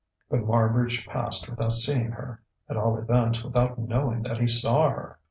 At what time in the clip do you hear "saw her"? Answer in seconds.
4.47-5.19